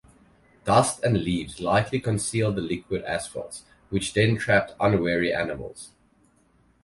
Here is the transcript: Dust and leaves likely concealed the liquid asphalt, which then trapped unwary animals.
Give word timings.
Dust 0.65 1.03
and 1.03 1.21
leaves 1.23 1.59
likely 1.61 1.99
concealed 1.99 2.55
the 2.55 2.61
liquid 2.63 3.03
asphalt, 3.03 3.61
which 3.91 4.15
then 4.15 4.35
trapped 4.35 4.73
unwary 4.79 5.31
animals. 5.31 5.91